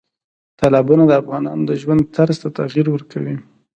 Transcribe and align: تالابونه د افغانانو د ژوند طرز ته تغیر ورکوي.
تالابونه 0.59 1.03
د 1.07 1.11
افغانانو 1.21 1.63
د 1.67 1.71
ژوند 1.81 2.01
طرز 2.15 2.37
ته 2.43 2.49
تغیر 2.59 2.87
ورکوي. 2.91 3.35